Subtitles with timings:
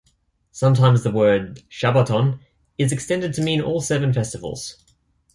[0.51, 2.39] Sometimes the word "shabbaton"
[2.79, 4.83] is extended to mean all seven festivals.